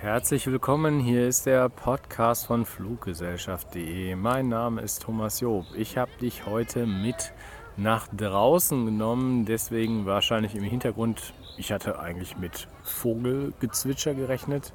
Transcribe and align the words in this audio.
Herzlich 0.00 0.46
willkommen, 0.46 0.98
hier 0.98 1.28
ist 1.28 1.44
der 1.44 1.68
Podcast 1.68 2.46
von 2.46 2.64
Fluggesellschaft.de. 2.64 4.16
Mein 4.16 4.48
Name 4.48 4.80
ist 4.80 5.02
Thomas 5.02 5.40
Job. 5.40 5.66
Ich 5.76 5.98
habe 5.98 6.10
dich 6.22 6.46
heute 6.46 6.86
mit 6.86 7.34
nach 7.76 8.08
draußen 8.16 8.86
genommen, 8.86 9.44
deswegen 9.44 10.06
wahrscheinlich 10.06 10.54
im 10.54 10.62
Hintergrund, 10.62 11.34
ich 11.58 11.70
hatte 11.70 12.00
eigentlich 12.00 12.38
mit 12.38 12.66
Vogelgezwitscher 12.82 14.14
gerechnet, 14.14 14.72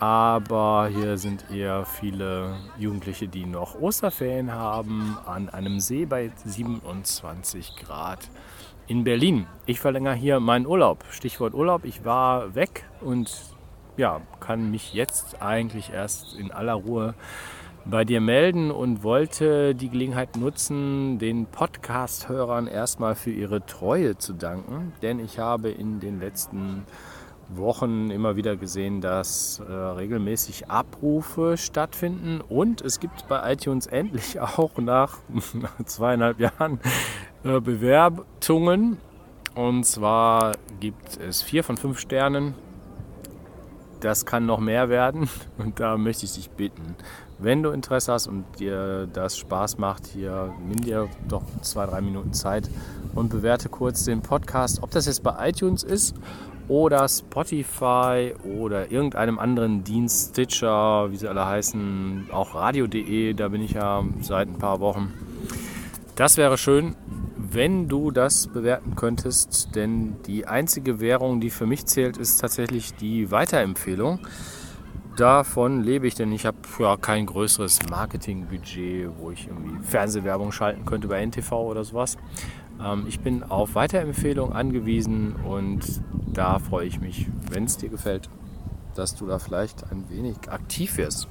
aber 0.00 0.88
hier 0.92 1.18
sind 1.18 1.48
eher 1.52 1.84
viele 1.84 2.56
Jugendliche, 2.76 3.28
die 3.28 3.46
noch 3.46 3.80
Osterferien 3.80 4.50
haben, 4.50 5.18
an 5.24 5.50
einem 5.50 5.78
See 5.78 6.04
bei 6.04 6.32
27 6.44 7.76
Grad 7.76 8.28
in 8.88 9.04
Berlin. 9.04 9.46
Ich 9.66 9.78
verlängere 9.78 10.14
hier 10.14 10.40
meinen 10.40 10.66
Urlaub. 10.66 11.04
Stichwort 11.10 11.54
Urlaub, 11.54 11.84
ich 11.84 12.04
war 12.04 12.56
weg 12.56 12.82
und 13.00 13.30
ja, 13.96 14.20
kann 14.40 14.70
mich 14.70 14.94
jetzt 14.94 15.42
eigentlich 15.42 15.92
erst 15.92 16.34
in 16.36 16.50
aller 16.50 16.74
Ruhe 16.74 17.14
bei 17.84 18.04
dir 18.04 18.20
melden 18.20 18.70
und 18.70 19.02
wollte 19.02 19.74
die 19.74 19.88
Gelegenheit 19.88 20.36
nutzen, 20.36 21.18
den 21.18 21.46
Podcast-Hörern 21.46 22.68
erstmal 22.68 23.14
für 23.14 23.32
ihre 23.32 23.66
Treue 23.66 24.16
zu 24.16 24.34
danken, 24.34 24.92
denn 25.02 25.18
ich 25.18 25.38
habe 25.38 25.70
in 25.70 25.98
den 25.98 26.20
letzten 26.20 26.84
Wochen 27.48 28.10
immer 28.10 28.36
wieder 28.36 28.56
gesehen, 28.56 29.00
dass 29.00 29.60
äh, 29.60 29.72
regelmäßig 29.72 30.70
Abrufe 30.70 31.56
stattfinden. 31.56 32.40
Und 32.40 32.80
es 32.80 33.00
gibt 33.00 33.28
bei 33.28 33.52
iTunes 33.52 33.86
endlich 33.86 34.40
auch 34.40 34.78
nach, 34.78 35.18
zweieinhalb 35.84 36.40
Jahren 36.40 36.80
äh, 37.44 37.60
Bewertungen. 37.60 38.98
Und 39.54 39.84
zwar 39.84 40.52
gibt 40.80 41.18
es 41.18 41.42
vier 41.42 41.62
von 41.62 41.76
fünf 41.76 41.98
Sternen 41.98 42.54
das 44.02 44.26
kann 44.26 44.46
noch 44.46 44.58
mehr 44.58 44.88
werden 44.88 45.28
und 45.58 45.80
da 45.80 45.96
möchte 45.96 46.26
ich 46.26 46.34
dich 46.34 46.50
bitten, 46.50 46.96
wenn 47.38 47.62
du 47.62 47.70
Interesse 47.70 48.12
hast 48.12 48.26
und 48.26 48.44
dir 48.58 49.08
das 49.12 49.36
Spaß 49.38 49.78
macht, 49.78 50.06
hier 50.06 50.54
nimm 50.66 50.80
dir 50.80 51.08
doch 51.28 51.42
zwei, 51.62 51.86
drei 51.86 52.00
Minuten 52.00 52.32
Zeit 52.32 52.68
und 53.14 53.30
bewerte 53.30 53.68
kurz 53.68 54.04
den 54.04 54.22
Podcast, 54.22 54.82
ob 54.82 54.90
das 54.90 55.06
jetzt 55.06 55.22
bei 55.22 55.48
iTunes 55.48 55.82
ist 55.82 56.14
oder 56.68 57.08
Spotify 57.08 58.34
oder 58.44 58.90
irgendeinem 58.90 59.38
anderen 59.38 59.84
Dienst, 59.84 60.30
Stitcher, 60.30 61.10
wie 61.10 61.16
sie 61.16 61.28
alle 61.28 61.44
heißen, 61.44 62.28
auch 62.32 62.54
radio.de, 62.54 63.34
da 63.34 63.48
bin 63.48 63.62
ich 63.62 63.72
ja 63.72 64.04
seit 64.20 64.48
ein 64.48 64.58
paar 64.58 64.80
Wochen. 64.80 65.12
Das 66.14 66.36
wäre 66.36 66.58
schön 66.58 66.94
wenn 67.52 67.88
du 67.88 68.10
das 68.10 68.46
bewerten 68.46 68.94
könntest, 68.94 69.74
denn 69.74 70.16
die 70.26 70.46
einzige 70.46 71.00
Währung, 71.00 71.40
die 71.40 71.50
für 71.50 71.66
mich 71.66 71.86
zählt, 71.86 72.16
ist 72.16 72.40
tatsächlich 72.40 72.94
die 72.94 73.30
Weiterempfehlung. 73.30 74.20
Davon 75.16 75.82
lebe 75.82 76.06
ich, 76.06 76.14
denn 76.14 76.32
ich 76.32 76.46
habe 76.46 76.56
ja 76.78 76.96
kein 76.96 77.26
größeres 77.26 77.80
Marketingbudget, 77.90 79.10
wo 79.18 79.30
ich 79.30 79.46
irgendwie 79.46 79.84
Fernsehwerbung 79.84 80.52
schalten 80.52 80.86
könnte 80.86 81.08
bei 81.08 81.20
NTV 81.24 81.52
oder 81.52 81.84
sowas. 81.84 82.16
Ähm, 82.82 83.04
ich 83.06 83.20
bin 83.20 83.42
auf 83.42 83.74
Weiterempfehlung 83.74 84.52
angewiesen 84.52 85.36
und 85.36 86.02
da 86.32 86.58
freue 86.58 86.86
ich 86.86 87.00
mich, 87.00 87.26
wenn 87.50 87.64
es 87.64 87.76
dir 87.76 87.90
gefällt, 87.90 88.30
dass 88.94 89.14
du 89.14 89.26
da 89.26 89.38
vielleicht 89.38 89.90
ein 89.90 90.08
wenig 90.08 90.50
aktiv 90.50 90.96
wirst. 90.96 91.28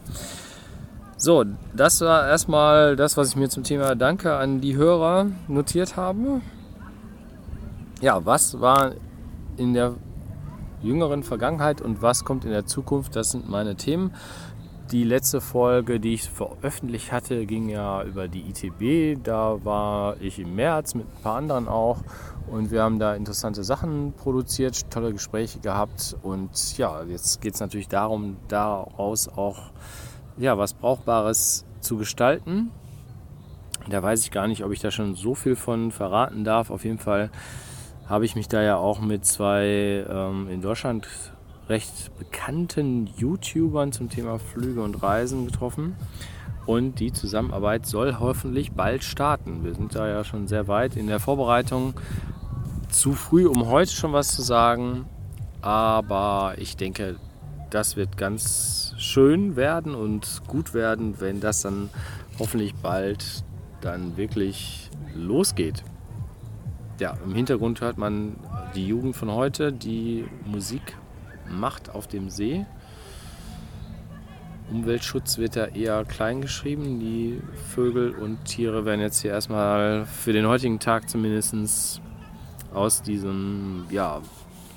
So, 1.21 1.45
das 1.75 2.01
war 2.01 2.27
erstmal 2.27 2.95
das, 2.95 3.15
was 3.15 3.29
ich 3.29 3.35
mir 3.35 3.47
zum 3.47 3.61
Thema 3.61 3.93
Danke 3.93 4.33
an 4.37 4.59
die 4.59 4.75
Hörer 4.75 5.27
notiert 5.47 5.95
habe. 5.95 6.41
Ja, 8.01 8.25
was 8.25 8.59
war 8.59 8.93
in 9.55 9.75
der 9.75 9.93
jüngeren 10.81 11.21
Vergangenheit 11.21 11.79
und 11.79 12.01
was 12.01 12.25
kommt 12.25 12.43
in 12.43 12.49
der 12.49 12.65
Zukunft? 12.65 13.15
Das 13.15 13.29
sind 13.29 13.47
meine 13.47 13.75
Themen. 13.75 14.15
Die 14.91 15.03
letzte 15.03 15.41
Folge, 15.41 15.99
die 15.99 16.15
ich 16.15 16.27
veröffentlicht 16.27 17.11
hatte, 17.11 17.45
ging 17.45 17.69
ja 17.69 18.03
über 18.03 18.27
die 18.27 18.49
ITB. 18.49 19.23
Da 19.23 19.63
war 19.63 20.19
ich 20.21 20.39
im 20.39 20.55
März 20.55 20.95
mit 20.95 21.05
ein 21.05 21.21
paar 21.21 21.35
anderen 21.35 21.67
auch 21.67 21.99
und 22.49 22.71
wir 22.71 22.81
haben 22.81 22.97
da 22.97 23.13
interessante 23.13 23.63
Sachen 23.63 24.13
produziert, 24.13 24.89
tolle 24.89 25.13
Gespräche 25.13 25.59
gehabt 25.59 26.17
und 26.23 26.79
ja, 26.79 27.03
jetzt 27.03 27.41
geht 27.41 27.53
es 27.53 27.59
natürlich 27.59 27.89
darum, 27.89 28.37
daraus 28.47 29.27
auch 29.27 29.69
ja, 30.41 30.57
was 30.57 30.73
Brauchbares 30.73 31.65
zu 31.79 31.97
gestalten. 31.97 32.71
Da 33.89 34.01
weiß 34.01 34.23
ich 34.23 34.31
gar 34.31 34.47
nicht, 34.47 34.63
ob 34.63 34.71
ich 34.71 34.79
da 34.79 34.91
schon 34.91 35.15
so 35.15 35.35
viel 35.35 35.55
von 35.55 35.91
verraten 35.91 36.43
darf. 36.43 36.71
Auf 36.71 36.83
jeden 36.83 36.97
Fall 36.97 37.29
habe 38.07 38.25
ich 38.25 38.35
mich 38.35 38.47
da 38.47 38.61
ja 38.61 38.75
auch 38.75 38.99
mit 39.01 39.25
zwei 39.25 40.05
ähm, 40.09 40.49
in 40.49 40.61
Deutschland 40.61 41.07
recht 41.69 42.11
bekannten 42.17 43.07
YouTubern 43.17 43.91
zum 43.91 44.09
Thema 44.09 44.39
Flüge 44.39 44.81
und 44.81 45.01
Reisen 45.01 45.45
getroffen. 45.45 45.95
Und 46.65 46.99
die 46.99 47.13
Zusammenarbeit 47.13 47.85
soll 47.85 48.19
hoffentlich 48.19 48.71
bald 48.71 49.03
starten. 49.03 49.63
Wir 49.63 49.75
sind 49.75 49.95
da 49.95 50.07
ja 50.07 50.23
schon 50.23 50.47
sehr 50.47 50.67
weit 50.67 50.95
in 50.95 51.07
der 51.07 51.19
Vorbereitung. 51.19 51.93
Zu 52.89 53.13
früh, 53.13 53.47
um 53.47 53.67
heute 53.67 53.91
schon 53.91 54.13
was 54.13 54.35
zu 54.35 54.41
sagen. 54.41 55.05
Aber 55.61 56.55
ich 56.57 56.77
denke, 56.77 57.17
das 57.69 57.95
wird 57.95 58.17
ganz 58.17 58.90
schön 59.01 59.55
werden 59.55 59.95
und 59.95 60.43
gut 60.47 60.73
werden, 60.73 61.19
wenn 61.19 61.39
das 61.39 61.61
dann 61.61 61.89
hoffentlich 62.39 62.75
bald 62.75 63.43
dann 63.81 64.15
wirklich 64.15 64.89
losgeht. 65.15 65.83
Ja, 66.99 67.17
im 67.25 67.33
Hintergrund 67.33 67.81
hört 67.81 67.97
man 67.97 68.35
die 68.75 68.87
Jugend 68.87 69.15
von 69.15 69.31
heute, 69.31 69.73
die 69.73 70.25
Musik 70.45 70.95
macht 71.49 71.89
auf 71.89 72.07
dem 72.07 72.29
See. 72.29 72.65
Umweltschutz 74.69 75.37
wird 75.39 75.55
da 75.55 75.65
eher 75.65 76.05
klein 76.05 76.41
geschrieben. 76.41 76.99
Die 76.99 77.41
Vögel 77.73 78.11
und 78.11 78.45
Tiere 78.45 78.85
werden 78.85 79.01
jetzt 79.01 79.21
hier 79.21 79.31
erstmal 79.31 80.05
für 80.05 80.31
den 80.31 80.47
heutigen 80.47 80.79
Tag 80.79 81.09
zumindest 81.09 81.99
aus 82.73 83.01
diesem 83.01 83.85
ja, 83.89 84.21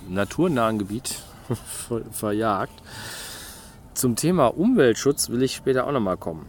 naturnahen 0.09 0.79
Gebiet 0.79 1.21
verjagt. 2.11 2.83
Zum 3.95 4.17
Thema 4.17 4.49
Umweltschutz 4.49 5.31
will 5.31 5.43
ich 5.43 5.55
später 5.55 5.87
auch 5.87 5.93
nochmal 5.93 6.17
kommen. 6.17 6.47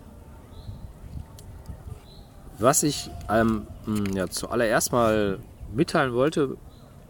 Was 2.58 2.82
ich 2.82 3.12
ähm, 3.30 3.68
ja, 4.14 4.28
zuallererst 4.28 4.92
mal 4.92 5.40
mitteilen 5.74 6.14
wollte, 6.14 6.58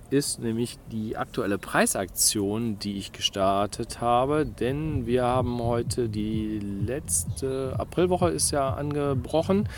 ist 0.10 0.40
nämlich 0.40 0.78
die 0.92 1.16
aktuelle 1.16 1.58
Preisaktion, 1.58 2.78
die 2.80 2.98
ich 2.98 3.14
gestartet 3.14 4.02
habe. 4.02 4.46
Denn 4.46 5.06
wir 5.06 5.24
haben 5.24 5.60
heute 5.62 6.10
die 6.10 6.60
letzte 6.60 7.76
Aprilwoche 7.78 8.30
ist 8.30 8.52
ja 8.52 8.74
angebrochen. 8.74 9.70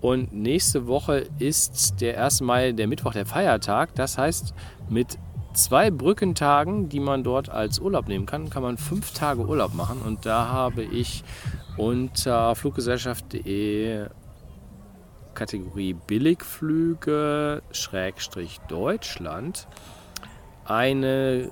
Und 0.00 0.32
nächste 0.32 0.86
Woche 0.86 1.26
ist 1.38 2.00
der 2.00 2.22
1. 2.24 2.40
Mai, 2.40 2.72
der 2.72 2.86
Mittwoch, 2.86 3.12
der 3.12 3.26
Feiertag. 3.26 3.94
Das 3.94 4.16
heißt, 4.16 4.54
mit 4.88 5.18
zwei 5.52 5.90
Brückentagen, 5.90 6.88
die 6.88 7.00
man 7.00 7.24
dort 7.24 7.48
als 7.48 7.78
Urlaub 7.78 8.08
nehmen 8.08 8.26
kann, 8.26 8.50
kann 8.50 8.62
man 8.62 8.78
fünf 8.78 9.12
Tage 9.12 9.46
Urlaub 9.46 9.74
machen. 9.74 10.00
Und 10.02 10.26
da 10.26 10.48
habe 10.48 10.82
ich 10.82 11.24
unter 11.76 12.54
fluggesellschaft.de 12.54 14.06
Kategorie 15.34 15.94
Billigflüge 15.94 17.62
Schrägstrich 17.70 18.60
Deutschland 18.68 19.66
eine 20.64 21.50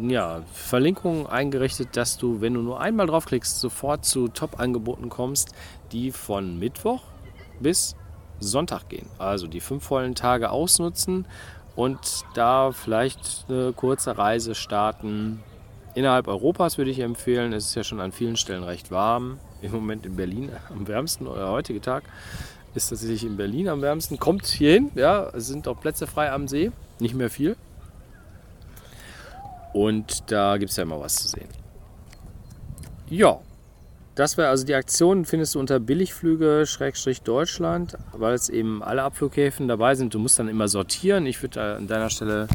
ja, 0.00 0.42
Verlinkung 0.52 1.26
eingerichtet, 1.26 1.96
dass 1.96 2.18
du, 2.18 2.40
wenn 2.40 2.54
du 2.54 2.62
nur 2.62 2.80
einmal 2.80 3.06
draufklickst, 3.06 3.60
sofort 3.60 4.04
zu 4.04 4.28
Top-Angeboten 4.28 5.08
kommst, 5.08 5.52
die 5.92 6.10
von 6.10 6.58
Mittwoch 6.58 7.02
bis 7.60 7.96
Sonntag 8.40 8.88
gehen. 8.88 9.06
Also 9.18 9.46
die 9.46 9.60
fünf 9.60 9.84
vollen 9.84 10.14
Tage 10.14 10.50
ausnutzen 10.50 11.26
und 11.78 12.24
da 12.34 12.72
vielleicht 12.72 13.46
eine 13.48 13.72
kurze 13.72 14.18
Reise 14.18 14.56
starten. 14.56 15.40
Innerhalb 15.94 16.26
Europas 16.26 16.76
würde 16.76 16.90
ich 16.90 16.98
empfehlen. 16.98 17.52
Es 17.52 17.66
ist 17.66 17.76
ja 17.76 17.84
schon 17.84 18.00
an 18.00 18.10
vielen 18.10 18.36
Stellen 18.36 18.64
recht 18.64 18.90
warm. 18.90 19.38
Im 19.62 19.70
Moment 19.70 20.04
in 20.04 20.16
Berlin 20.16 20.50
am 20.70 20.88
wärmsten. 20.88 21.28
Oder 21.28 21.52
heutige 21.52 21.80
Tag 21.80 22.02
ist 22.74 22.88
tatsächlich 22.88 23.22
in 23.22 23.36
Berlin 23.36 23.68
am 23.68 23.80
wärmsten. 23.80 24.18
Kommt 24.18 24.44
hier 24.44 24.72
hin. 24.72 24.90
Ja, 24.96 25.28
es 25.28 25.46
sind 25.46 25.68
auch 25.68 25.80
Plätze 25.80 26.08
frei 26.08 26.32
am 26.32 26.48
See. 26.48 26.72
Nicht 26.98 27.14
mehr 27.14 27.30
viel. 27.30 27.56
Und 29.72 30.32
da 30.32 30.56
gibt 30.56 30.72
es 30.72 30.78
ja 30.78 30.82
immer 30.82 30.98
was 30.98 31.14
zu 31.14 31.28
sehen. 31.28 31.48
Ja, 33.08 33.38
das 34.18 34.36
wäre 34.36 34.48
also 34.48 34.66
die 34.66 34.74
Aktion, 34.74 35.24
findest 35.24 35.54
du 35.54 35.60
unter 35.60 35.78
Billigflüge-Deutschland, 35.78 37.96
weil 38.12 38.34
es 38.34 38.48
eben 38.48 38.82
alle 38.82 39.04
Abflughäfen 39.04 39.68
dabei 39.68 39.94
sind. 39.94 40.12
Du 40.12 40.18
musst 40.18 40.40
dann 40.40 40.48
immer 40.48 40.66
sortieren. 40.66 41.24
Ich 41.24 41.40
würde 41.40 41.76
an 41.76 41.86
deiner 41.86 42.10
Stelle 42.10 42.48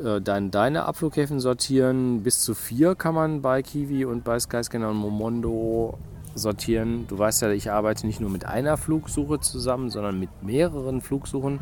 äh, 0.00 0.20
dann 0.20 0.52
deine 0.52 0.84
Abflughäfen 0.84 1.40
sortieren. 1.40 2.22
Bis 2.22 2.42
zu 2.42 2.54
vier 2.54 2.94
kann 2.94 3.16
man 3.16 3.42
bei 3.42 3.62
Kiwi 3.62 4.04
und 4.04 4.22
bei 4.22 4.38
Skyscanner 4.38 4.90
und 4.90 4.98
Momondo 4.98 5.98
sortieren. 6.34 7.06
Du 7.08 7.18
weißt 7.18 7.42
ja, 7.42 7.50
ich 7.50 7.70
arbeite 7.70 8.06
nicht 8.06 8.20
nur 8.20 8.30
mit 8.30 8.44
einer 8.44 8.76
Flugsuche 8.76 9.40
zusammen, 9.40 9.90
sondern 9.90 10.18
mit 10.18 10.30
mehreren 10.42 11.00
Flugsuchen, 11.00 11.60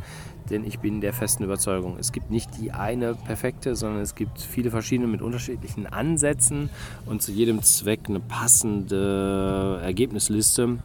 denn 0.50 0.64
ich 0.64 0.78
bin 0.80 1.00
der 1.00 1.12
festen 1.12 1.44
Überzeugung, 1.44 1.96
es 1.98 2.12
gibt 2.12 2.30
nicht 2.30 2.50
die 2.60 2.72
eine 2.72 3.14
perfekte, 3.14 3.76
sondern 3.76 4.02
es 4.02 4.14
gibt 4.14 4.40
viele 4.40 4.70
verschiedene 4.70 5.08
mit 5.08 5.22
unterschiedlichen 5.22 5.86
Ansätzen 5.86 6.70
und 7.06 7.22
zu 7.22 7.32
jedem 7.32 7.62
Zweck 7.62 8.00
eine 8.08 8.20
passende 8.20 9.80
Ergebnisliste. 9.82 10.78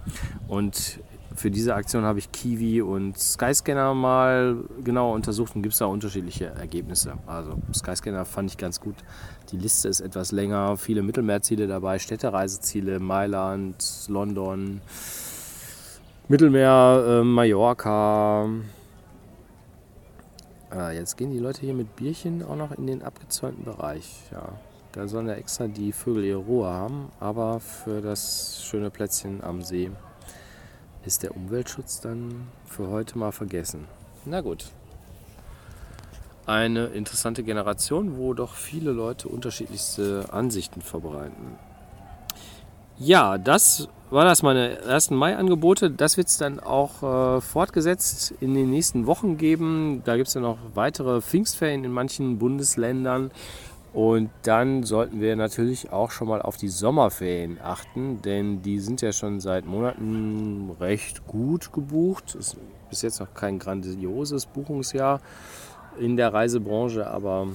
Und 0.47 0.99
für 1.37 1.51
diese 1.51 1.75
Aktion 1.75 2.03
habe 2.03 2.17
ich 2.17 2.31
Kiwi 2.31 2.81
und 2.81 3.15
Skyscanner 3.15 3.93
mal 3.93 4.57
genau 4.83 5.13
untersucht 5.13 5.55
und 5.55 5.61
gibt 5.61 5.73
es 5.73 5.79
da 5.79 5.85
unterschiedliche 5.85 6.47
Ergebnisse. 6.47 7.13
Also 7.27 7.59
Skyscanner 7.71 8.25
fand 8.25 8.49
ich 8.49 8.57
ganz 8.57 8.81
gut. 8.81 8.95
Die 9.51 9.57
Liste 9.57 9.87
ist 9.87 10.01
etwas 10.01 10.31
länger, 10.31 10.77
viele 10.77 11.03
Mittelmeerziele 11.03 11.67
dabei, 11.67 11.99
Städtereiseziele, 11.99 12.99
Mailand, 12.99 14.05
London, 14.07 14.81
Mittelmeer, 16.27 17.05
äh, 17.07 17.23
Mallorca. 17.23 18.49
Ah, 20.71 20.91
jetzt 20.91 21.17
gehen 21.17 21.31
die 21.31 21.39
Leute 21.39 21.61
hier 21.61 21.75
mit 21.75 21.95
Bierchen 21.95 22.43
auch 22.43 22.55
noch 22.55 22.71
in 22.71 22.87
den 22.87 23.03
abgezäunten 23.03 23.63
Bereich. 23.63 24.23
Ja, 24.31 24.53
da 24.91 25.07
sollen 25.07 25.27
ja 25.27 25.35
extra 25.35 25.67
die 25.67 25.91
Vögel 25.91 26.23
ihre 26.23 26.39
Ruhe 26.39 26.67
haben, 26.67 27.09
aber 27.19 27.59
für 27.59 28.01
das 28.01 28.63
schöne 28.63 28.89
Plätzchen 28.89 29.43
am 29.43 29.61
See 29.61 29.91
ist 31.07 31.23
der 31.23 31.35
Umweltschutz 31.35 32.01
dann 32.01 32.47
für 32.65 32.89
heute 32.89 33.17
mal 33.17 33.31
vergessen. 33.31 33.87
Na 34.25 34.41
gut. 34.41 34.65
Eine 36.45 36.87
interessante 36.87 37.43
Generation, 37.43 38.17
wo 38.17 38.33
doch 38.33 38.53
viele 38.53 38.91
Leute 38.91 39.27
unterschiedlichste 39.27 40.25
Ansichten 40.31 40.81
verbreiten. 40.81 41.57
Ja, 42.99 43.37
das 43.37 43.87
war 44.09 44.25
das 44.25 44.43
meine 44.43 44.79
ersten 44.79 45.15
Mai-Angebote. 45.15 45.91
Das 45.91 46.17
wird 46.17 46.27
es 46.27 46.37
dann 46.37 46.59
auch 46.59 47.03
äh, 47.03 47.41
fortgesetzt 47.41 48.33
in 48.39 48.53
den 48.53 48.69
nächsten 48.69 49.05
Wochen 49.05 49.37
geben. 49.37 50.01
Da 50.05 50.15
gibt 50.15 50.29
es 50.29 50.33
ja 50.33 50.41
noch 50.41 50.57
weitere 50.73 51.21
Pfingstferien 51.21 51.83
in 51.83 51.91
manchen 51.91 52.37
Bundesländern. 52.37 53.31
Und 53.97 54.29
dann 54.43 54.83
sollten 54.83 55.21
wir 55.21 55.35
natürlich 55.35 55.91
auch 55.91 56.11
schon 56.11 56.27
mal 56.27 56.39
auf 56.39 56.55
die 56.55 56.67
Sommerferien 56.67 57.57
achten, 57.59 58.21
denn 58.21 58.61
die 58.61 58.79
sind 58.79 59.01
ja 59.01 59.11
schon 59.11 59.39
seit 59.39 59.65
Monaten 59.65 60.69
recht 60.79 61.25
gut 61.25 61.73
gebucht. 61.73 62.35
Es 62.35 62.49
ist 62.49 62.57
bis 62.91 63.01
jetzt 63.01 63.19
noch 63.19 63.33
kein 63.33 63.57
grandioses 63.57 64.45
Buchungsjahr 64.45 65.19
in 65.99 66.15
der 66.15 66.31
Reisebranche, 66.31 67.07
aber 67.07 67.47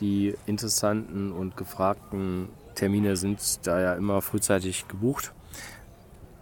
die 0.00 0.34
interessanten 0.46 1.30
und 1.30 1.58
gefragten 1.58 2.48
Termine 2.74 3.14
sind 3.16 3.66
da 3.66 3.78
ja 3.78 3.94
immer 3.96 4.22
frühzeitig 4.22 4.88
gebucht. 4.88 5.34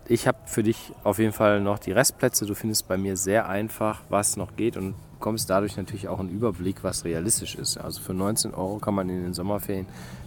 Ich 0.07 0.27
habe 0.27 0.39
für 0.45 0.63
dich 0.63 0.93
auf 1.03 1.19
jeden 1.19 1.33
Fall 1.33 1.61
noch 1.61 1.79
die 1.79 1.93
Restplätze. 1.93 2.45
Du 2.45 2.55
findest 2.55 2.89
bei 2.89 2.99
mir 2.99 3.17
sehr 3.17 3.49
einfach, 3.49 4.03
was 4.11 4.37
noch 4.37 4.55
geht 4.55 4.77
und 4.77 4.95
bekommst 5.13 5.49
dadurch 5.49 5.79
natürlich 5.79 6.09
auch 6.09 6.21
einen 6.21 6.29
Überblick, 6.29 6.85
was 6.85 7.07
realistisch 7.07 7.55
ist. 7.55 7.79
Also 7.79 8.03
für 8.03 8.13
19 8.13 8.53
Euro 8.53 8.79
kann 8.79 8.95
man 8.95 9.09
in 9.09 9.23
den 9.23 9.33
Sommerferien 9.33 9.87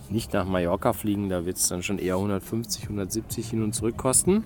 nicht 0.09 0.33
nach 0.33 0.45
Mallorca 0.45 0.93
fliegen, 0.93 1.29
da 1.29 1.45
wird 1.45 1.57
es 1.57 1.67
dann 1.67 1.83
schon 1.83 1.99
eher 1.99 2.15
150, 2.15 2.83
170 2.83 3.49
hin 3.49 3.63
und 3.63 3.73
zurück 3.73 3.97
kosten. 3.97 4.43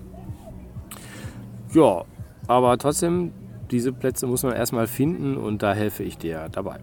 Ja, 1.72 2.04
aber 2.46 2.76
trotzdem, 2.76 3.32
diese 3.70 3.92
Plätze 3.92 4.26
muss 4.26 4.42
man 4.42 4.52
erstmal 4.52 4.86
finden 4.86 5.38
und 5.38 5.62
da 5.62 5.72
helfe 5.72 6.02
ich 6.02 6.18
dir 6.18 6.50
dabei. 6.52 6.80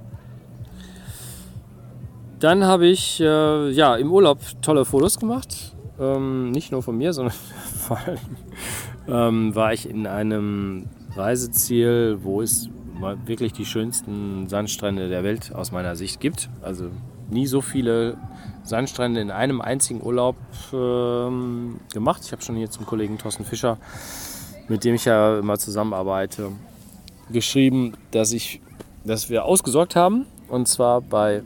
Dann 2.39 2.63
habe 2.63 2.87
ich 2.87 3.19
äh, 3.19 3.69
ja, 3.69 3.95
im 3.97 4.11
Urlaub 4.11 4.39
tolle 4.63 4.85
Fotos 4.85 5.19
gemacht. 5.19 5.75
Ähm, 5.99 6.51
nicht 6.51 6.71
nur 6.71 6.81
von 6.81 6.97
mir, 6.97 7.13
sondern 7.13 7.35
allem 7.97 8.19
ähm, 9.07 9.55
war 9.55 9.73
ich 9.73 9.89
in 9.89 10.07
einem 10.07 10.87
Reiseziel, 11.15 12.19
wo 12.21 12.41
es 12.41 12.69
wirklich 13.25 13.53
die 13.53 13.65
schönsten 13.65 14.47
Sandstrände 14.49 15.09
der 15.09 15.23
Welt 15.23 15.53
aus 15.53 15.71
meiner 15.71 15.95
Sicht 15.95 16.19
gibt. 16.19 16.49
Also 16.61 16.91
nie 17.29 17.47
so 17.47 17.61
viele 17.61 18.17
Sandstrände 18.63 19.21
in 19.21 19.31
einem 19.31 19.61
einzigen 19.61 20.01
Urlaub 20.01 20.35
ähm, 20.73 21.79
gemacht. 21.93 22.21
Ich 22.25 22.31
habe 22.31 22.41
schon 22.41 22.55
hier 22.55 22.69
zum 22.69 22.85
Kollegen 22.85 23.17
Thorsten 23.17 23.45
Fischer, 23.45 23.77
mit 24.67 24.83
dem 24.83 24.95
ich 24.95 25.05
ja 25.05 25.39
immer 25.39 25.57
zusammenarbeite, 25.57 26.51
geschrieben, 27.31 27.93
dass, 28.11 28.31
ich, 28.31 28.61
dass 29.03 29.29
wir 29.29 29.45
ausgesorgt 29.45 29.95
haben. 29.95 30.25
Und 30.47 30.67
zwar 30.67 31.01
bei 31.01 31.43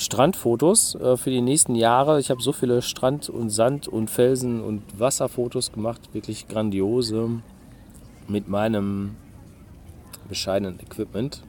Strandfotos 0.00 0.94
äh, 0.94 1.18
für 1.18 1.28
die 1.28 1.42
nächsten 1.42 1.74
Jahre. 1.74 2.18
Ich 2.20 2.30
habe 2.30 2.40
so 2.40 2.52
viele 2.52 2.80
Strand- 2.80 3.28
und 3.28 3.50
Sand- 3.50 3.86
und 3.86 4.08
Felsen- 4.08 4.62
und 4.62 4.82
Wasserfotos 4.98 5.72
gemacht. 5.72 6.00
Wirklich 6.14 6.48
grandiose 6.48 7.28
mit 8.26 8.48
meinem 8.48 9.16
bescheidenen 10.26 10.80
Equipment. 10.80 11.42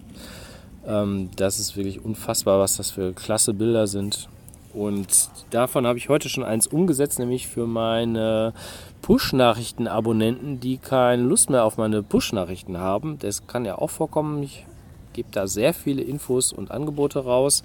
Ähm, 0.86 1.30
das 1.38 1.60
ist 1.60 1.78
wirklich 1.78 2.04
unfassbar, 2.04 2.60
was 2.60 2.76
das 2.76 2.92
für 2.92 3.14
klasse 3.14 3.54
Bilder 3.54 3.88
sind. 3.88 4.28
Und 4.74 5.30
davon 5.52 5.88
habe 5.88 5.98
ich 5.98 6.10
heute 6.10 6.28
schon 6.28 6.44
eins 6.44 6.68
umgesetzt, 6.68 7.20
nämlich 7.20 7.48
für 7.48 7.68
meine 7.68 8.54
Push-Nachrichten-Abonnenten, 9.02 10.60
die 10.60 10.78
keine 10.78 11.24
Lust 11.24 11.50
mehr 11.50 11.64
auf 11.64 11.78
meine 11.78 12.04
Push-Nachrichten 12.04 12.78
haben. 12.78 13.18
Das 13.20 13.48
kann 13.48 13.64
ja 13.64 13.78
auch 13.78 13.90
vorkommen. 13.90 14.44
Ich 14.44 14.66
gebe 15.14 15.30
da 15.32 15.48
sehr 15.48 15.74
viele 15.74 16.02
Infos 16.02 16.54
und 16.54 16.72
Angebote 16.72 17.20
raus. 17.20 17.64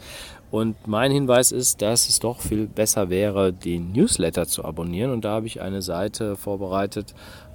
Und 0.50 0.86
mein 0.86 1.10
Hinweis 1.10 1.52
ist, 1.52 1.82
dass 1.82 2.08
es 2.08 2.20
doch 2.20 2.40
viel 2.40 2.66
besser 2.66 3.10
wäre, 3.10 3.52
den 3.52 3.92
Newsletter 3.92 4.46
zu 4.46 4.64
abonnieren. 4.64 5.10
Und 5.10 5.24
da 5.24 5.32
habe 5.32 5.46
ich 5.46 5.60
eine 5.60 5.82
Seite 5.82 6.36
vorbereitet, 6.36 7.14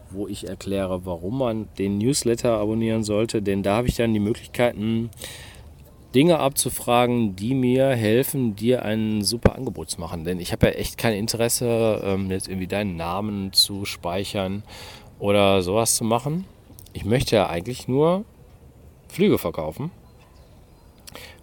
wo 0.10 0.28
ich 0.28 0.48
erkläre, 0.48 1.06
warum 1.06 1.40
man 1.40 1.70
den 1.78 1.98
Newsletter 1.98 2.58
abonnieren 2.58 3.04
sollte. 3.04 3.42
Denn 3.42 3.64
da 3.64 3.78
habe 3.78 3.88
ich 3.88 3.96
dann 3.96 4.14
die 4.14 4.20
Möglichkeiten, 4.20 5.10
Dinge 6.14 6.40
abzufragen, 6.40 7.38
die 7.38 7.54
mir 7.54 7.88
helfen, 7.90 8.56
dir 8.56 8.84
ein 8.84 9.22
super 9.22 9.56
Angebot 9.56 9.90
zu 9.90 10.02
machen. 10.02 10.26
Denn 10.26 10.42
ich 10.42 10.52
habe 10.52 10.68
ja 10.68 10.74
echt 10.74 10.98
kein 10.98 11.14
Interesse, 11.14 12.02
ähm, 12.04 12.30
jetzt 12.30 12.50
irgendwie 12.50 12.68
deinen 12.68 12.98
Namen 12.98 13.54
zu 13.54 13.86
speichern 13.86 14.64
oder 15.20 15.62
sowas 15.62 15.96
zu 15.96 16.04
machen. 16.04 16.44
Ich 16.92 17.06
möchte 17.06 17.38
ja 17.38 17.48
eigentlich 17.48 17.88
nur 17.88 18.26
Flüge 19.08 19.38
verkaufen. 19.38 19.92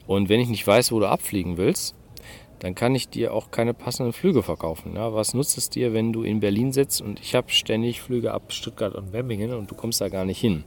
Und 0.09 0.31
wenn 0.31 0.41
ich 0.41 0.49
nicht 0.49 0.67
weiß, 0.67 0.91
wo 0.91 1.01
du 1.01 1.07
abfliegen 1.07 1.59
willst, 1.59 1.95
dann 2.61 2.75
kann 2.75 2.95
ich 2.95 3.11
dir 3.11 3.35
auch 3.35 3.51
keine 3.51 3.75
passenden 3.75 4.15
Flüge 4.15 4.43
verkaufen. 4.43 4.97
Ja, 4.97 5.13
was 5.13 5.35
nutzt 5.35 5.59
es 5.59 5.69
dir, 5.69 5.93
wenn 5.93 6.13
du 6.13 6.23
in 6.23 6.41
Berlin 6.41 6.73
sitzt 6.73 7.03
und 7.03 7.21
ich 7.21 7.35
habe 7.35 7.51
ständig 7.51 8.01
Flüge 8.01 8.33
ab 8.33 8.53
Stuttgart 8.53 8.95
und 8.95 9.13
Wemmingen 9.13 9.53
und 9.53 9.71
du 9.71 9.75
kommst 9.75 10.01
da 10.01 10.09
gar 10.09 10.25
nicht 10.25 10.41
hin? 10.41 10.65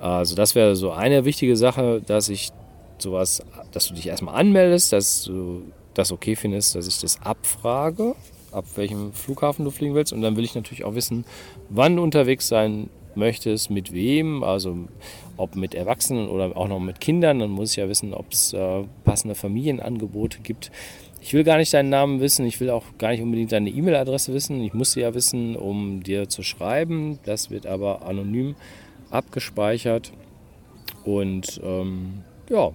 Also 0.00 0.34
das 0.34 0.56
wäre 0.56 0.74
so 0.74 0.90
eine 0.90 1.24
wichtige 1.24 1.56
Sache, 1.56 2.02
dass 2.04 2.28
ich 2.28 2.50
sowas, 2.98 3.42
dass 3.70 3.86
du 3.86 3.94
dich 3.94 4.08
erstmal 4.08 4.34
anmeldest, 4.34 4.92
dass 4.92 5.22
du 5.22 5.62
das 5.94 6.10
okay 6.10 6.34
findest, 6.34 6.74
dass 6.74 6.88
ich 6.88 6.98
das 6.98 7.22
abfrage, 7.22 8.16
ab 8.50 8.64
welchem 8.74 9.12
Flughafen 9.12 9.64
du 9.64 9.70
fliegen 9.70 9.94
willst. 9.94 10.12
Und 10.12 10.20
dann 10.20 10.36
will 10.36 10.44
ich 10.44 10.56
natürlich 10.56 10.84
auch 10.84 10.96
wissen, 10.96 11.24
wann 11.70 11.94
du 11.94 12.02
unterwegs 12.02 12.48
sein 12.48 12.90
möchtest, 13.16 13.70
mit 13.70 13.92
wem, 13.92 14.42
also 14.42 14.76
ob 15.36 15.56
mit 15.56 15.74
Erwachsenen 15.74 16.28
oder 16.28 16.56
auch 16.56 16.68
noch 16.68 16.80
mit 16.80 17.00
Kindern. 17.00 17.38
Dann 17.38 17.50
muss 17.50 17.72
ich 17.72 17.76
ja 17.76 17.88
wissen, 17.88 18.14
ob 18.14 18.32
es 18.32 18.52
äh, 18.52 18.84
passende 19.04 19.34
Familienangebote 19.34 20.40
gibt. 20.42 20.70
Ich 21.20 21.32
will 21.32 21.44
gar 21.44 21.56
nicht 21.56 21.72
deinen 21.72 21.88
Namen 21.88 22.20
wissen, 22.20 22.44
ich 22.44 22.60
will 22.60 22.68
auch 22.68 22.84
gar 22.98 23.10
nicht 23.10 23.22
unbedingt 23.22 23.50
deine 23.50 23.70
E-Mail-Adresse 23.70 24.34
wissen. 24.34 24.62
Ich 24.62 24.74
muss 24.74 24.92
sie 24.92 25.00
ja 25.00 25.14
wissen, 25.14 25.56
um 25.56 26.02
dir 26.02 26.28
zu 26.28 26.42
schreiben. 26.42 27.18
Das 27.24 27.50
wird 27.50 27.66
aber 27.66 28.06
anonym 28.06 28.56
abgespeichert. 29.10 30.12
Und 31.04 31.60
ähm, 31.64 32.24
ja, 32.50 32.72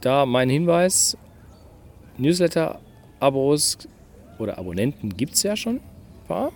da 0.00 0.26
mein 0.26 0.50
Hinweis, 0.50 1.16
Newsletter-Abos 2.18 3.78
oder 4.38 4.58
Abonnenten 4.58 5.16
gibt 5.16 5.34
es 5.34 5.42
ja 5.42 5.56
schon 5.56 5.76
ein 5.76 6.26
paar. 6.26 6.52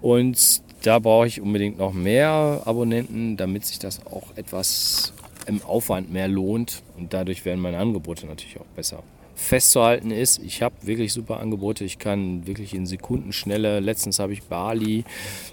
Und 0.00 0.62
da 0.82 0.98
brauche 0.98 1.26
ich 1.26 1.40
unbedingt 1.40 1.78
noch 1.78 1.92
mehr 1.92 2.62
Abonnenten, 2.64 3.36
damit 3.36 3.66
sich 3.66 3.78
das 3.78 4.04
auch 4.06 4.36
etwas 4.36 5.12
im 5.46 5.62
Aufwand 5.62 6.12
mehr 6.12 6.28
lohnt. 6.28 6.82
Und 6.96 7.12
dadurch 7.12 7.44
werden 7.44 7.60
meine 7.60 7.78
Angebote 7.78 8.26
natürlich 8.26 8.58
auch 8.58 8.76
besser 8.76 9.02
festzuhalten 9.34 10.10
ist, 10.10 10.40
ich 10.42 10.62
habe 10.62 10.74
wirklich 10.82 11.12
super 11.12 11.40
Angebote. 11.40 11.84
Ich 11.84 11.98
kann 11.98 12.46
wirklich 12.46 12.74
in 12.74 12.86
Sekundenschnelle, 12.86 13.80
letztens 13.80 14.18
habe 14.18 14.32
ich 14.32 14.42
Bali 14.44 15.04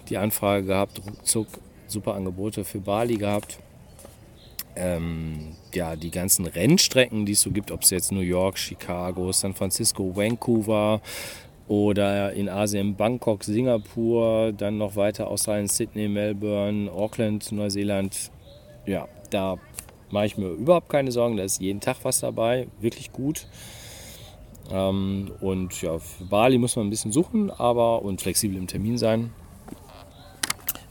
die 0.09 0.17
Anfrage 0.17 0.65
gehabt, 0.65 1.01
ruckzuck 1.05 1.48
super 1.88 2.13
Angebote 2.15 2.63
für 2.63 2.79
Bali 2.79 3.15
gehabt. 3.15 3.57
Ähm, 4.75 5.55
ja, 5.74 5.95
die 5.95 6.12
ganzen 6.12 6.45
Rennstrecken, 6.45 7.25
die 7.25 7.33
es 7.33 7.41
so 7.41 7.51
gibt, 7.51 7.71
ob 7.71 7.81
es 7.81 7.89
jetzt 7.89 8.12
New 8.12 8.21
York, 8.21 8.57
Chicago, 8.57 9.31
San 9.31 9.55
Francisco, 9.55 10.15
Vancouver 10.15 11.01
oder 11.69 12.33
in 12.33 12.49
Asien 12.49 12.95
Bangkok, 12.95 13.43
Singapur, 13.43 14.51
dann 14.53 14.79
noch 14.79 14.95
weiter 14.95 15.27
Australien, 15.27 15.67
Sydney, 15.67 16.07
Melbourne, 16.07 16.91
Auckland, 16.91 17.51
Neuseeland. 17.51 18.31
Ja, 18.88 19.07
da 19.29 19.57
mache 20.09 20.25
ich 20.25 20.38
mir 20.38 20.47
überhaupt 20.47 20.89
keine 20.89 21.11
Sorgen. 21.11 21.38
Da 21.38 21.43
ist 21.43 21.61
jeden 21.61 21.79
Tag 21.79 21.97
was 22.01 22.21
dabei, 22.21 22.67
wirklich 22.81 23.11
gut. 23.11 23.45
Ähm, 24.71 25.31
und 25.41 25.79
ja, 25.83 25.99
für 25.99 26.23
Bali 26.25 26.57
muss 26.57 26.75
man 26.75 26.88
ein 26.88 26.89
bisschen 26.89 27.11
suchen, 27.11 27.51
aber 27.51 28.01
und 28.01 28.19
flexibel 28.19 28.57
im 28.57 28.65
Termin 28.65 28.97
sein. 28.97 29.31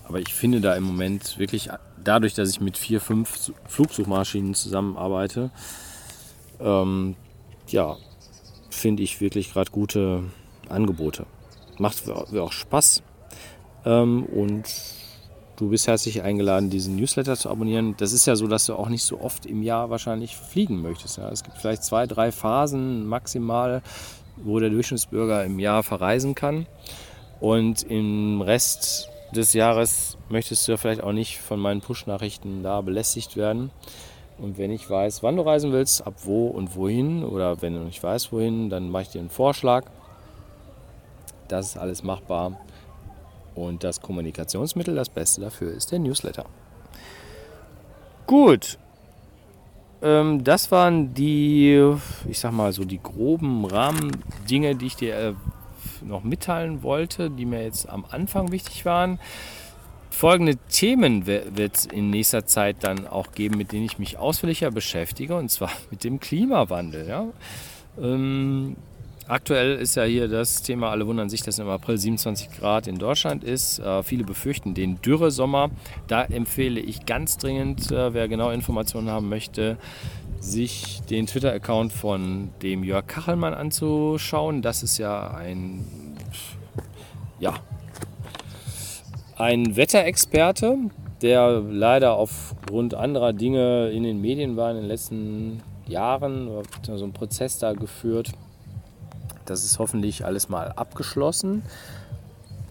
Aber 0.04 0.20
ich 0.20 0.32
finde 0.32 0.60
da 0.60 0.76
im 0.76 0.84
Moment 0.84 1.40
wirklich, 1.40 1.70
dadurch, 2.02 2.34
dass 2.34 2.50
ich 2.50 2.60
mit 2.60 2.78
vier, 2.78 3.00
fünf 3.00 3.52
Flugsuchmaschinen 3.66 4.54
zusammenarbeite, 4.54 5.50
ähm, 6.60 7.16
ja, 7.66 7.96
finde 8.70 9.02
ich 9.02 9.20
wirklich 9.20 9.52
gerade 9.52 9.72
gute 9.72 10.22
Angebote. 10.70 11.26
Macht 11.78 12.02
auch 12.08 12.52
Spaß. 12.52 13.02
Ähm, 13.84 14.24
und 14.24 14.64
du 15.56 15.70
bist 15.70 15.86
herzlich 15.86 16.22
eingeladen, 16.22 16.70
diesen 16.70 16.96
Newsletter 16.96 17.36
zu 17.36 17.50
abonnieren. 17.50 17.94
Das 17.98 18.12
ist 18.12 18.26
ja 18.26 18.36
so, 18.36 18.46
dass 18.46 18.66
du 18.66 18.74
auch 18.74 18.88
nicht 18.88 19.04
so 19.04 19.20
oft 19.20 19.46
im 19.46 19.62
Jahr 19.62 19.90
wahrscheinlich 19.90 20.36
fliegen 20.36 20.82
möchtest. 20.82 21.18
Es 21.18 21.42
gibt 21.42 21.58
vielleicht 21.58 21.84
zwei, 21.84 22.06
drei 22.06 22.32
Phasen 22.32 23.06
maximal, 23.06 23.82
wo 24.36 24.58
der 24.60 24.70
Durchschnittsbürger 24.70 25.44
im 25.44 25.58
Jahr 25.58 25.82
verreisen 25.82 26.34
kann. 26.34 26.66
Und 27.40 27.82
im 27.84 28.40
Rest 28.40 29.08
des 29.34 29.52
Jahres 29.52 30.16
möchtest 30.28 30.66
du 30.66 30.72
ja 30.72 30.78
vielleicht 30.78 31.02
auch 31.02 31.12
nicht 31.12 31.38
von 31.38 31.60
meinen 31.60 31.80
Push-Nachrichten 31.80 32.62
da 32.62 32.80
belästigt 32.80 33.36
werden. 33.36 33.70
Und 34.38 34.58
wenn 34.58 34.70
ich 34.70 34.88
weiß, 34.88 35.22
wann 35.22 35.36
du 35.36 35.42
reisen 35.42 35.72
willst, 35.72 36.06
ab 36.06 36.14
wo 36.24 36.46
und 36.46 36.76
wohin, 36.76 37.24
oder 37.24 37.60
wenn 37.60 37.74
du 37.74 37.80
nicht 37.80 38.02
weißt, 38.02 38.32
wohin, 38.32 38.70
dann 38.70 38.90
mache 38.90 39.02
ich 39.02 39.08
dir 39.08 39.20
einen 39.20 39.30
Vorschlag. 39.30 39.86
Das 41.48 41.66
ist 41.66 41.78
alles 41.78 42.02
machbar. 42.02 42.60
Und 43.54 43.82
das 43.82 44.00
Kommunikationsmittel, 44.00 44.94
das 44.94 45.08
Beste 45.08 45.40
dafür, 45.40 45.72
ist 45.72 45.90
der 45.90 45.98
Newsletter. 45.98 46.44
Gut. 48.26 48.78
Ähm, 50.00 50.44
das 50.44 50.70
waren 50.70 51.14
die, 51.14 51.94
ich 52.28 52.38
sag 52.38 52.52
mal 52.52 52.72
so, 52.72 52.84
die 52.84 53.02
groben 53.02 53.64
Rahmendinge, 53.64 54.76
die 54.76 54.86
ich 54.86 54.96
dir 54.96 55.16
äh, 55.16 55.34
noch 56.04 56.22
mitteilen 56.22 56.82
wollte, 56.82 57.30
die 57.30 57.46
mir 57.46 57.62
jetzt 57.62 57.88
am 57.88 58.04
Anfang 58.08 58.52
wichtig 58.52 58.84
waren. 58.84 59.18
Folgende 60.10 60.56
Themen 60.56 61.26
wird 61.26 61.76
es 61.76 61.86
in 61.86 62.10
nächster 62.10 62.46
Zeit 62.46 62.78
dann 62.80 63.06
auch 63.06 63.32
geben, 63.32 63.56
mit 63.56 63.72
denen 63.72 63.84
ich 63.84 63.98
mich 63.98 64.18
ausführlicher 64.18 64.70
beschäftige, 64.70 65.36
und 65.36 65.50
zwar 65.50 65.70
mit 65.90 66.04
dem 66.04 66.20
Klimawandel. 66.20 67.08
Ja? 67.08 67.26
Ähm, 68.00 68.76
aktuell 69.28 69.76
ist 69.76 69.94
ja 69.94 70.04
hier 70.04 70.28
das 70.28 70.62
Thema, 70.62 70.90
alle 70.90 71.06
wundern 71.06 71.28
sich, 71.28 71.42
dass 71.42 71.58
im 71.58 71.68
April 71.68 71.98
27 71.98 72.50
Grad 72.50 72.86
in 72.86 72.98
Deutschland 72.98 73.44
ist. 73.44 73.78
Äh, 73.78 74.02
viele 74.02 74.24
befürchten 74.24 74.74
den 74.74 75.00
Dürresommer. 75.00 75.70
Da 76.06 76.24
empfehle 76.24 76.80
ich 76.80 77.06
ganz 77.06 77.36
dringend, 77.36 77.92
äh, 77.92 78.14
wer 78.14 78.28
genau 78.28 78.50
Informationen 78.50 79.10
haben 79.10 79.28
möchte, 79.28 79.76
sich 80.40 81.02
den 81.02 81.26
Twitter-Account 81.26 81.92
von 81.92 82.50
dem 82.62 82.84
Jörg 82.84 83.06
Kachelmann 83.06 83.54
anzuschauen. 83.54 84.62
Das 84.62 84.82
ist 84.82 84.98
ja 84.98 85.30
ein, 85.30 85.84
ja, 87.38 87.54
ein 89.36 89.76
Wetterexperte, 89.76 90.76
der 91.22 91.60
leider 91.60 92.14
aufgrund 92.14 92.94
anderer 92.94 93.32
Dinge 93.32 93.90
in 93.90 94.02
den 94.02 94.20
Medien 94.20 94.56
war 94.56 94.70
in 94.70 94.78
den 94.78 94.86
letzten 94.86 95.62
Jahren. 95.86 96.48
So 96.82 97.04
ein 97.04 97.12
Prozess 97.12 97.58
da 97.58 97.72
geführt. 97.72 98.32
Das 99.48 99.64
ist 99.64 99.78
hoffentlich 99.78 100.24
alles 100.24 100.48
mal 100.48 100.72
abgeschlossen. 100.72 101.62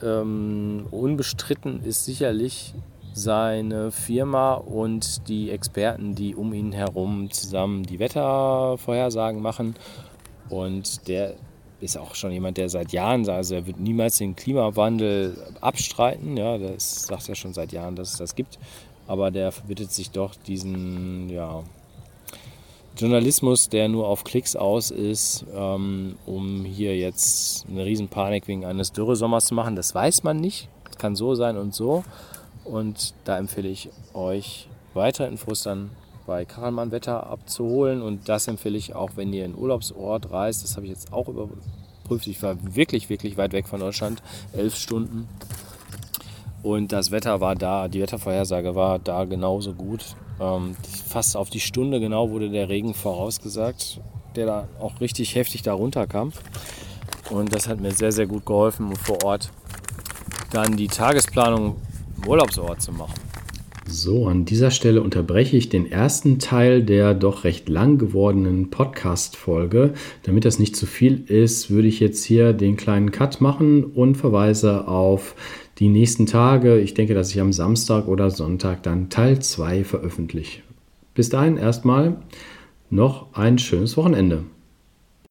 Ähm, 0.03 0.85
unbestritten 0.91 1.83
ist 1.83 2.05
sicherlich 2.05 2.73
seine 3.13 3.91
Firma 3.91 4.53
und 4.53 5.27
die 5.27 5.49
Experten, 5.49 6.13
die 6.13 6.35
um 6.35 6.53
ihn 6.53 6.71
herum 6.71 7.31
zusammen 7.31 7.83
die 7.83 7.97
Wettervorhersagen 7.97 9.41
machen. 9.41 9.75
Und 10.49 11.07
der 11.07 11.33
ist 11.79 11.97
auch 11.97 12.15
schon 12.15 12.31
jemand, 12.31 12.57
der 12.57 12.69
seit 12.69 12.91
Jahren, 12.91 13.27
also 13.27 13.55
er 13.55 13.67
wird 13.67 13.79
niemals 13.79 14.17
den 14.17 14.35
Klimawandel 14.35 15.35
abstreiten. 15.61 16.37
Ja, 16.37 16.57
das 16.57 17.03
sagt 17.03 17.29
er 17.29 17.35
schon 17.35 17.53
seit 17.53 17.71
Jahren, 17.71 17.95
dass 17.95 18.11
es 18.11 18.17
das 18.17 18.35
gibt. 18.35 18.59
Aber 19.07 19.31
der 19.31 19.51
verbittet 19.51 19.91
sich 19.91 20.11
doch 20.11 20.35
diesen 20.35 21.29
ja, 21.29 21.63
Journalismus, 22.97 23.69
der 23.69 23.87
nur 23.89 24.07
auf 24.07 24.23
Klicks 24.23 24.55
aus 24.55 24.89
ist, 24.89 25.45
ähm, 25.53 26.15
um 26.25 26.65
hier 26.65 26.97
jetzt 26.97 27.67
eine 27.69 27.85
Riesenpanik 27.85 28.47
wegen 28.47 28.65
eines 28.65 28.91
Dürresommers 28.91 29.45
zu 29.45 29.53
machen. 29.53 29.75
Das 29.75 29.93
weiß 29.93 30.23
man 30.23 30.37
nicht. 30.37 30.67
Das 30.85 30.97
kann 30.97 31.15
so 31.15 31.35
sein 31.35 31.57
und 31.57 31.75
so. 31.75 32.03
Und 32.65 33.13
da 33.23 33.37
empfehle 33.37 33.69
ich 33.69 33.89
euch, 34.13 34.67
weitere 34.93 35.27
Infos 35.27 35.63
dann 35.63 35.91
bei 36.25 36.43
Karlmann 36.43 36.91
Wetter 36.91 37.27
abzuholen. 37.27 38.01
Und 38.01 38.29
das 38.29 38.47
empfehle 38.47 38.77
ich 38.77 38.95
auch, 38.95 39.11
wenn 39.15 39.31
ihr 39.31 39.45
in 39.45 39.55
Urlaubsort 39.55 40.31
reist. 40.31 40.63
Das 40.63 40.75
habe 40.75 40.87
ich 40.87 40.91
jetzt 40.91 41.13
auch 41.13 41.27
überprüft. 41.27 42.27
Ich 42.27 42.41
war 42.41 42.57
wirklich, 42.75 43.09
wirklich 43.09 43.37
weit 43.37 43.53
weg 43.53 43.67
von 43.67 43.79
Deutschland. 43.79 44.23
Elf 44.53 44.75
Stunden. 44.75 45.27
Und 46.63 46.91
das 46.91 47.11
Wetter 47.11 47.39
war 47.41 47.55
da, 47.55 47.87
die 47.87 48.01
Wettervorhersage 48.01 48.75
war 48.75 48.97
da 48.99 49.23
genauso 49.25 49.73
gut. 49.73 50.15
Ähm, 50.39 50.75
fast 51.07 51.35
auf 51.35 51.49
die 51.49 51.59
Stunde 51.59 51.99
genau 51.99 52.29
wurde 52.29 52.49
der 52.49 52.69
Regen 52.69 52.93
vorausgesagt, 52.93 53.99
der 54.35 54.45
da 54.45 54.67
auch 54.79 55.01
richtig 55.01 55.35
heftig 55.35 55.61
da 55.61 55.73
runterkam. 55.73 56.31
Und 57.29 57.53
das 57.53 57.67
hat 57.67 57.81
mir 57.81 57.91
sehr, 57.91 58.11
sehr 58.11 58.27
gut 58.27 58.45
geholfen, 58.45 58.95
vor 58.95 59.23
Ort 59.23 59.51
dann 60.51 60.77
die 60.77 60.87
Tagesplanung 60.87 61.75
Urlaubsort 62.25 62.81
zu 62.81 62.91
machen. 62.91 63.13
So, 63.89 64.27
an 64.27 64.43
dieser 64.43 64.69
Stelle 64.69 65.01
unterbreche 65.01 65.55
ich 65.55 65.69
den 65.69 65.89
ersten 65.89 66.39
Teil 66.39 66.83
der 66.83 67.13
doch 67.13 67.45
recht 67.45 67.69
lang 67.69 67.97
gewordenen 67.97 68.69
Podcast-Folge. 68.69 69.93
Damit 70.23 70.43
das 70.43 70.59
nicht 70.59 70.75
zu 70.75 70.85
viel 70.85 71.23
ist, 71.27 71.69
würde 71.69 71.87
ich 71.87 72.01
jetzt 72.01 72.25
hier 72.25 72.51
den 72.51 72.75
kleinen 72.75 73.11
Cut 73.11 73.39
machen 73.39 73.85
und 73.85 74.15
verweise 74.15 74.89
auf 74.89 75.35
die 75.79 75.89
nächsten 75.89 76.25
Tage. 76.25 76.79
Ich 76.79 76.93
denke, 76.93 77.13
dass 77.13 77.31
ich 77.31 77.39
am 77.39 77.53
Samstag 77.53 78.07
oder 78.07 78.31
Sonntag 78.31 78.83
dann 78.83 79.09
Teil 79.09 79.39
2 79.39 79.83
veröffentliche. 79.83 80.61
Bis 81.13 81.29
dahin 81.29 81.57
erstmal 81.57 82.17
noch 82.89 83.33
ein 83.33 83.57
schönes 83.57 83.97
Wochenende. 83.97 84.43